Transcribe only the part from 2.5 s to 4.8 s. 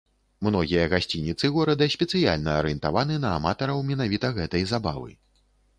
арыентаваны на аматараў менавіта гэтай